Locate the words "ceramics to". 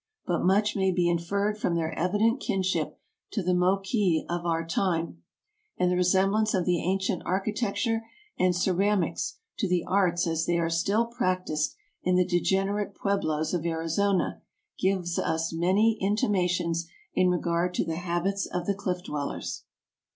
8.55-9.67